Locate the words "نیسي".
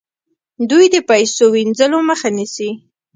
2.37-2.69